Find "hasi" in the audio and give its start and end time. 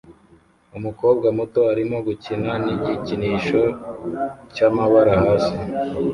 5.23-5.55